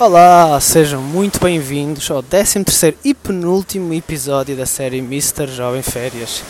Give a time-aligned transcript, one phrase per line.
[0.00, 5.48] Olá, sejam muito bem-vindos ao 13º e penúltimo episódio da série Mr.
[5.48, 6.44] Jovem Férias.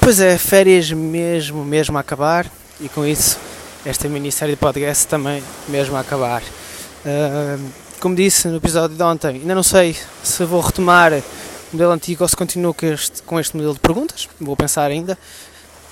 [0.00, 2.50] Pois é, férias mesmo, mesmo a acabar
[2.80, 3.38] e com isso
[3.86, 6.42] esta minissérie de podcast também mesmo a acabar.
[6.42, 7.64] Uh,
[8.00, 11.22] como disse no episódio de ontem, ainda não sei se vou retomar o
[11.70, 15.16] modelo antigo ou se continuo com este, com este modelo de perguntas, vou pensar ainda.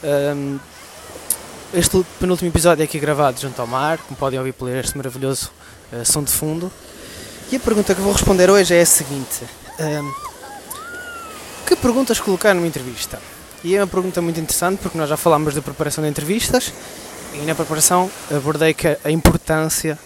[0.03, 0.59] Uh,
[1.73, 5.53] este penúltimo episódio é aqui gravado junto ao mar, como podem ouvir por este maravilhoso
[5.93, 6.73] uh, som de fundo.
[7.51, 9.43] E a pergunta que vou responder hoje é a seguinte:
[9.80, 10.12] um,
[11.65, 13.19] Que perguntas colocar numa entrevista?
[13.65, 16.73] E é uma pergunta muito interessante porque nós já falámos da preparação de entrevistas
[17.33, 19.98] e na preparação abordei a importância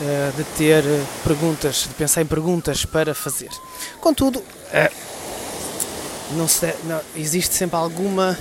[0.00, 0.82] uh, de ter
[1.22, 3.50] perguntas, de pensar em perguntas para fazer.
[4.00, 4.94] Contudo, uh,
[6.32, 8.38] não, se, não existe sempre alguma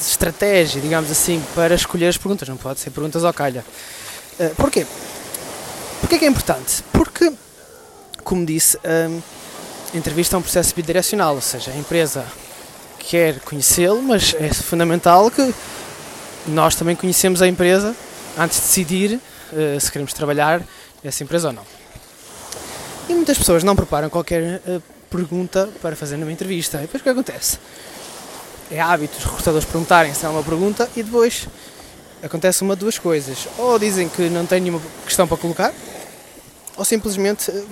[0.00, 2.48] estratégia, digamos assim, para escolher as perguntas.
[2.48, 3.64] Não pode ser perguntas ao calha.
[4.38, 4.86] Uh, porquê?
[6.04, 6.84] Porquê que é importante?
[6.92, 7.32] Porque,
[8.22, 12.26] como disse, a entrevista é um processo bidirecional, ou seja, a empresa
[12.98, 15.54] quer conhecê-lo, mas é fundamental que
[16.46, 17.96] nós também conhecemos a empresa
[18.36, 20.62] antes de decidir uh, se queremos trabalhar
[21.02, 21.62] nessa empresa ou não.
[23.08, 26.76] E muitas pessoas não preparam qualquer uh, pergunta para fazer numa entrevista.
[26.76, 27.58] E depois o que acontece?
[28.70, 31.48] É hábito os recrutadores perguntarem se há uma pergunta e depois
[32.22, 33.48] acontece uma de duas coisas.
[33.58, 34.82] Ou dizem que não têm nenhuma
[35.14, 35.72] questão para colocar,
[36.76, 37.64] ou simplesmente eh,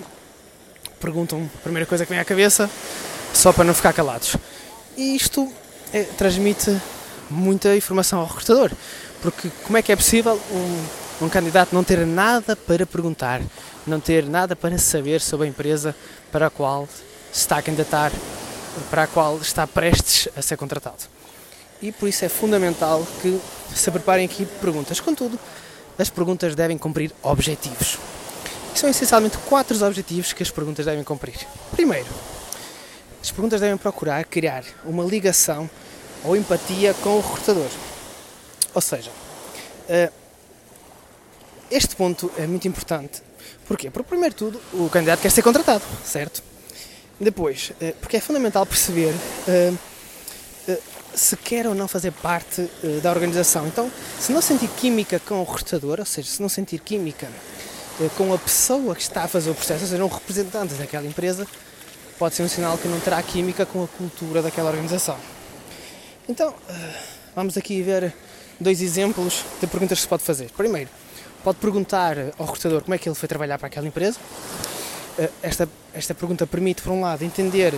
[1.00, 2.70] perguntam a primeira coisa que vem à cabeça
[3.34, 4.36] só para não ficar calados.
[4.96, 5.52] E isto
[5.92, 6.80] é, transmite
[7.28, 8.70] muita informação ao recrutador,
[9.20, 13.42] porque como é que é possível um, um candidato não ter nada para perguntar,
[13.84, 15.96] não ter nada para saber sobre a empresa
[16.30, 16.88] para a qual
[17.32, 18.12] se está a candidatar,
[18.88, 21.08] para a qual está prestes a ser contratado?
[21.82, 23.40] E por isso é fundamental que
[23.74, 25.00] se preparem aqui perguntas.
[25.00, 25.36] Contudo,
[25.98, 27.98] as perguntas devem cumprir objetivos
[28.82, 31.36] são essencialmente quatro objetivos que as perguntas devem cumprir.
[31.70, 32.08] Primeiro,
[33.22, 35.70] as perguntas devem procurar criar uma ligação
[36.24, 37.68] ou empatia com o recrutador.
[38.74, 39.10] Ou seja,
[39.88, 40.10] eh,
[41.70, 43.22] este ponto é muito importante.
[43.66, 43.90] Porquê?
[43.90, 46.42] Porque, primeiro tudo, o candidato quer ser contratado, certo?
[47.20, 49.14] Depois, eh, porque é fundamental perceber
[49.46, 49.72] eh,
[51.14, 52.68] se quer ou não fazer parte
[53.02, 53.66] da organização.
[53.66, 57.28] Então, se não sentir química com o recrutador, ou seja, se não sentir química
[58.00, 61.06] eh, com a pessoa que está a fazer o processo, ou seja, um representante daquela
[61.06, 61.46] empresa,
[62.18, 65.16] pode ser um sinal que não terá química com a cultura daquela organização.
[66.28, 66.94] Então, eh,
[67.34, 68.14] vamos aqui ver
[68.58, 70.50] dois exemplos de perguntas que se pode fazer.
[70.50, 70.88] Primeiro,
[71.44, 74.18] pode perguntar ao recrutador como é que ele foi trabalhar para aquela empresa.
[75.42, 77.74] Esta, esta pergunta permite, por um lado, entender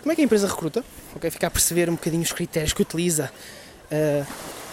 [0.00, 0.84] como é que a empresa recruta,
[1.16, 1.30] okay?
[1.30, 3.30] ficar a perceber um bocadinho os critérios que utiliza,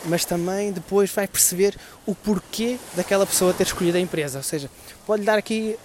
[0.06, 1.75] mas também depois vai perceber
[2.06, 4.40] o porquê daquela pessoa ter escolhido a empresa.
[4.40, 4.69] Ou seja,
[5.06, 5.78] pode dar aqui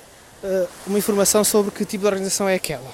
[0.42, 2.90] uh, uma informação sobre que tipo de organização é aquela.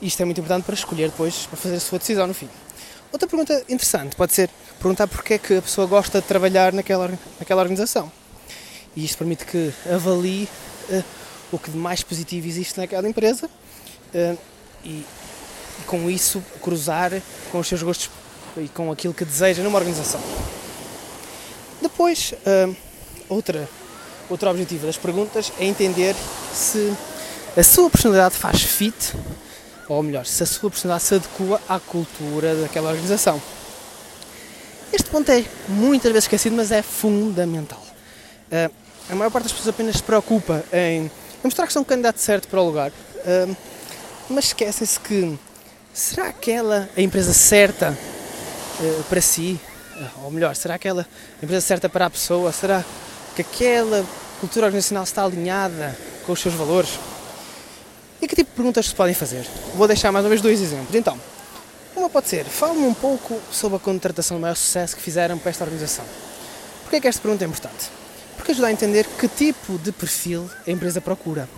[0.00, 2.48] Isto é muito importante para escolher depois, para fazer a sua decisão no fim.
[3.10, 7.10] Outra pergunta interessante pode ser perguntar porquê é que a pessoa gosta de trabalhar naquela,
[7.38, 8.10] naquela organização.
[8.94, 10.48] E isto permite que avalie
[10.90, 11.04] uh,
[11.50, 13.48] o que de mais positivo existe naquela empresa
[14.14, 14.38] uh,
[14.84, 15.06] e, e
[15.86, 17.12] com isso cruzar
[17.50, 18.10] com os seus gostos
[18.56, 20.20] e com aquilo que deseja numa organização.
[21.80, 22.76] Depois, uh,
[23.28, 23.68] outra,
[24.28, 26.14] outro objetivo das perguntas é entender
[26.52, 26.92] se
[27.56, 29.14] a sua personalidade faz fit,
[29.88, 33.40] ou melhor, se a sua personalidade se adequa à cultura daquela organização.
[34.92, 37.82] Este ponto é muitas vezes esquecido, mas é fundamental.
[38.50, 38.72] Uh,
[39.10, 41.10] a maior parte das pessoas apenas se preocupa em
[41.42, 43.56] mostrar que são o candidato certo para o lugar, uh,
[44.30, 45.38] mas esquecem-se que
[45.92, 47.96] será aquela a empresa certa
[48.80, 49.60] uh, para si?
[49.96, 51.06] Uh, ou melhor, será aquela
[51.40, 52.52] a empresa certa para a pessoa?
[52.52, 52.84] Será
[53.34, 54.04] que aquela
[54.40, 55.96] cultura organizacional está alinhada
[56.26, 56.98] com os seus valores?
[58.20, 59.46] E que tipo de perguntas se podem fazer?
[59.74, 60.94] Vou deixar mais uma vez dois exemplos.
[60.94, 61.18] Então,
[61.96, 65.50] uma pode ser, fale-me um pouco sobre a contratação de maior sucesso que fizeram para
[65.50, 66.04] esta organização.
[66.82, 67.90] Porquê é que esta pergunta é importante?
[68.36, 71.48] Porque ajuda a entender que tipo de perfil a empresa procura.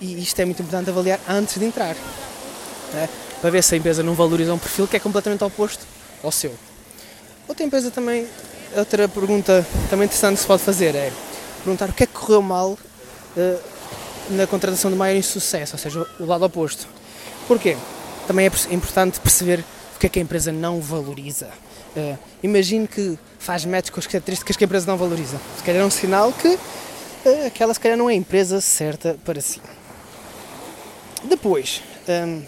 [0.00, 1.94] E isto é muito importante avaliar antes de entrar.
[2.92, 3.08] Né?
[3.40, 5.84] Para ver se a empresa não valoriza um perfil que é completamente oposto
[6.22, 6.54] ao seu.
[7.46, 8.26] Outra empresa também,
[8.76, 11.12] outra pergunta também interessante que se pode fazer é
[11.62, 12.78] perguntar o que é que correu mal
[13.36, 13.60] uh,
[14.30, 16.86] na contratação de maior insucesso, ou seja, o lado oposto.
[17.46, 17.76] Porquê?
[18.26, 19.64] Também é importante perceber
[19.96, 21.48] o que é que a empresa não valoriza.
[21.96, 25.38] Uh, imagine que faz match com as características que a empresa não valoriza.
[25.58, 29.18] Se calhar é um sinal que uh, aquela se calhar não é a empresa certa
[29.24, 29.60] para si.
[31.24, 32.42] Depois, um,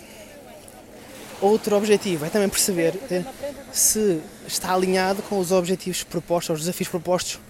[1.43, 3.25] Outro objetivo é também perceber eh,
[3.73, 7.41] se está alinhado com os objetivos propostos, os desafios propostos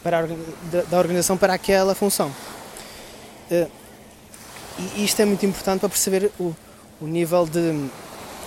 [0.00, 0.28] para
[0.70, 2.32] da, da, organização para aquela função.
[3.50, 3.68] Uh,
[4.96, 6.54] e isto é muito importante para perceber o,
[7.00, 7.88] o nível de,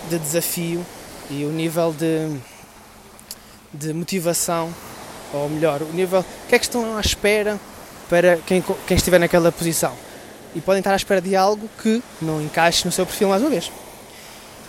[0.09, 0.85] de desafio
[1.29, 2.39] e o nível de,
[3.73, 4.73] de motivação,
[5.33, 7.59] ou melhor, o nível o que é que estão à espera
[8.09, 9.93] para quem, quem estiver naquela posição.
[10.55, 13.49] E podem estar à espera de algo que não encaixe no seu perfil mais uma
[13.49, 13.71] vez.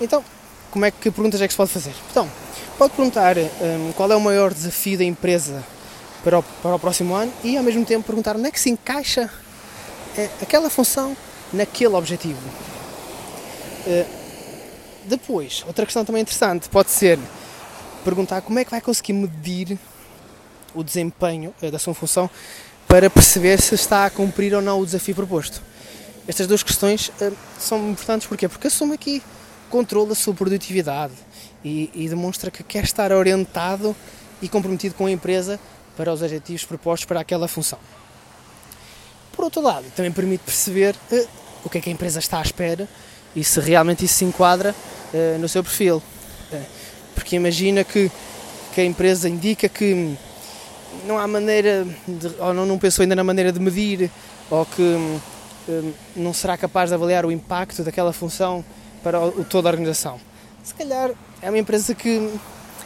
[0.00, 0.23] Então,
[0.71, 1.94] como é que perguntas é que se pode fazer?
[2.11, 2.29] Então,
[2.77, 5.65] pode perguntar um, qual é o maior desafio da empresa
[6.23, 8.69] para o, para o próximo ano e ao mesmo tempo perguntar onde é que se
[8.69, 9.31] encaixa
[10.19, 11.17] é, aquela função
[11.53, 12.41] naquele objetivo.
[13.87, 14.06] Uh,
[15.05, 17.19] depois, outra questão também interessante pode ser
[18.05, 19.79] perguntar como é que vai conseguir medir
[20.75, 22.29] o desempenho uh, da sua função
[22.88, 25.62] para perceber se está a cumprir ou não o desafio proposto.
[26.28, 28.49] Estas duas questões uh, são importantes porquê?
[28.49, 29.23] porque assume aqui
[29.70, 31.12] controle da sua produtividade
[31.64, 33.94] e, e, demonstra que quer estar orientado
[34.40, 35.58] e comprometido com a empresa
[35.96, 37.78] para os objetivos propostos para aquela função.
[39.32, 41.28] Por outro lado, também permite perceber uh,
[41.64, 42.88] o que é que a empresa está à espera
[43.34, 44.75] e se realmente isso se enquadra
[45.12, 46.02] uh, no seu perfil.
[47.14, 48.11] Porque imagina que,
[48.73, 50.17] que a empresa indica que
[51.05, 54.11] não há maneira, de, ou não, não pensou ainda na maneira de medir,
[54.50, 55.19] ou que
[56.14, 58.64] não será capaz de avaliar o impacto daquela função
[59.02, 60.20] para o, toda a organização.
[60.62, 61.10] Se calhar
[61.40, 62.30] é uma empresa que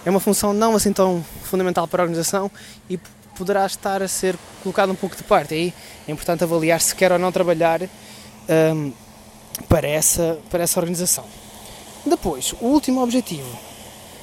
[0.04, 2.50] é uma função não assim tão fundamental para a organização
[2.88, 2.98] e
[3.36, 5.54] poderá estar a ser colocado um pouco de parte.
[5.54, 5.74] Aí
[6.06, 8.92] é importante avaliar se quer ou não trabalhar um,
[9.68, 11.24] para, essa, para essa organização.
[12.04, 13.48] Depois, o último objetivo,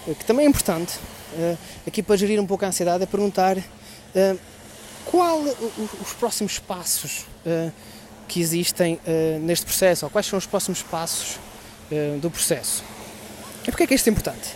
[0.08, 0.98] eh, que também é importante,
[1.34, 4.40] uh, aqui para gerir um pouco a ansiedade, é perguntar uh,
[5.06, 7.72] qual os próximos passos uh,
[8.28, 9.00] que existem
[9.42, 11.38] neste processo, ou quais são os próximos passos
[11.92, 12.84] uh, do processo.
[13.64, 14.56] E porquê é que isto é importante?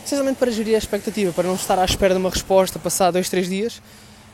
[0.00, 3.28] Precisamente para gerir a expectativa, para não estar à espera de uma resposta passar dois,
[3.28, 3.80] três dias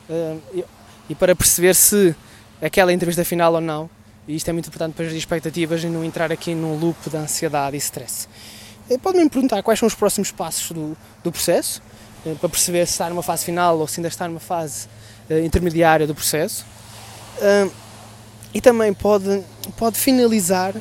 [0.09, 0.65] uh, e,
[1.09, 2.15] e, para perceber se
[2.61, 3.89] aquela é entrevista final ou não.
[4.27, 7.17] E isto é muito importante para gerir expectativas e não entrar aqui num loop de
[7.17, 8.27] ansiedade e stress.
[9.01, 11.81] Pode-me perguntar quais são os próximos passos do, do processo,
[12.25, 14.87] uh, para perceber se está numa fase final ou se ainda está numa fase
[15.45, 16.65] intermediária do processo.
[18.53, 19.43] E também pode,
[19.77, 20.73] pode finalizar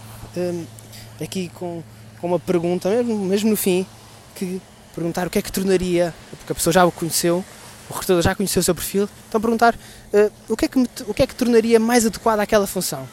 [1.21, 1.83] aqui com,
[2.21, 3.87] com uma pergunta, mesmo, mesmo no fim,
[4.35, 4.61] que
[4.95, 7.45] perguntar o que é que tornaria, porque a pessoa já o conheceu,
[7.89, 11.15] o recrutador já conheceu o seu perfil, então perguntar uh, o, que é que, o
[11.15, 13.09] que é que tornaria mais adequada àquela função.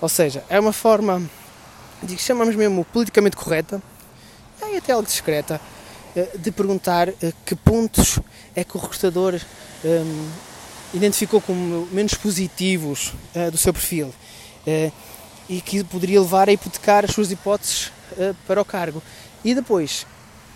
[0.00, 1.22] Ou seja, é uma forma,
[2.02, 3.82] de, chamamos mesmo politicamente correta,
[4.70, 5.60] e até algo discreta,
[6.14, 7.14] uh, de perguntar uh,
[7.44, 8.18] que pontos
[8.54, 9.40] é que o recrutador
[9.84, 10.28] um,
[10.94, 13.12] identificou como menos positivos
[13.50, 14.12] do seu perfil
[15.48, 19.02] e que poderia levar a hipotecar as suas hipóteses uh, para o cargo.
[19.44, 20.06] E depois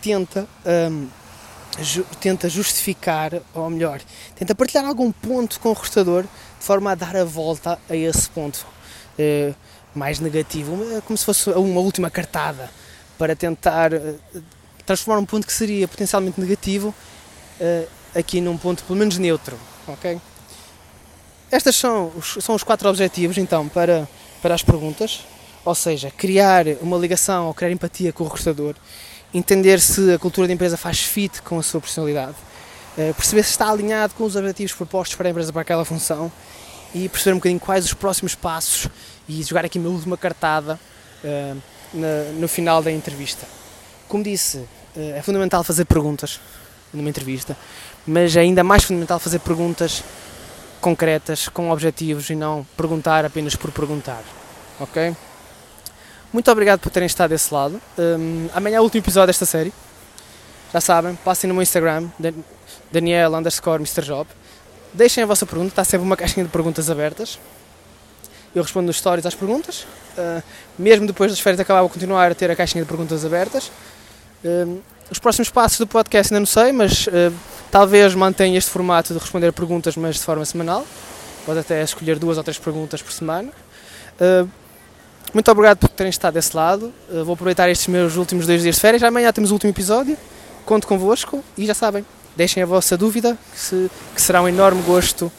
[0.02, 0.46] tenta,
[0.90, 1.08] um,
[1.80, 4.00] ju tenta justificar, ou melhor,
[4.36, 8.28] tenta partilhar algum ponto com o recrutador de forma a dar a volta a esse
[8.28, 8.66] ponto
[9.18, 9.54] uh,
[9.94, 12.70] mais negativo, como se fosse uma última cartada
[13.16, 14.18] para tentar uh,
[14.84, 16.94] transformar um ponto que seria potencialmente negativo
[18.12, 19.56] aqui num ponto pelo menos neutro,
[19.88, 20.20] ok?
[21.50, 24.08] Estes são os, são os quatro objetivos então para
[24.42, 25.20] para as perguntas,
[25.64, 28.74] ou seja, criar uma ligação ou criar empatia com o recrutador,
[29.32, 32.34] entender se a cultura da empresa faz fit com a sua personalidade,
[32.98, 36.30] eh, perceber se está alinhado com os objetivos propostos para a empresa para aquela função
[36.92, 38.88] e perceber um bocadinho quais os próximos passos
[39.28, 40.78] e jogar aqui uma última cartada
[41.24, 41.62] uh,
[41.94, 43.46] na, no final da entrevista.
[44.08, 44.68] Como disse, uh,
[45.16, 46.38] é fundamental fazer perguntas
[46.92, 47.56] numa entrevista,
[48.06, 50.02] mas é ainda mais fundamental fazer perguntas
[50.80, 54.22] concretas, com objetivos e não perguntar apenas por perguntar.
[54.80, 55.14] Ok?
[56.32, 57.80] Muito obrigado por terem estado desse lado.
[57.98, 59.72] Um, amanhã é o último episódio desta série.
[60.72, 62.08] Já sabem, passem no meu Instagram,
[62.90, 64.02] Daniel underscore Mr.
[64.02, 64.28] Job.
[64.92, 67.38] Deixem a vossa pergunta, está sempre uma caixinha de perguntas abertas.
[68.54, 69.86] Eu respondo nos stories às perguntas.
[70.16, 70.42] Uh,
[70.78, 73.70] mesmo depois das férias acabar, vou continuar a ter a caixinha de perguntas abertas.
[74.44, 74.80] Uh,
[75.12, 77.32] os próximos passos do podcast ainda não sei, mas uh,
[77.72, 80.86] Talvez mantenha este formato de responder perguntas, mas de forma semanal.
[81.46, 83.50] Pode até escolher duas ou três perguntas por semana.
[84.20, 84.46] Uh,
[85.32, 86.92] muito obrigado por terem estado desse lado.
[87.08, 89.02] Uh, vou aproveitar estes meus últimos dois dias de férias.
[89.02, 90.18] Amanhã temos o último episódio.
[90.66, 92.04] Conto convosco e já sabem,
[92.36, 95.32] deixem a vossa dúvida, que, se, que será um enorme gosto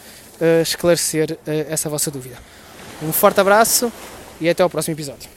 [0.62, 2.36] esclarecer essa vossa dúvida.
[3.02, 3.94] Um forte abraço
[4.42, 5.30] e até ao próximo episódio.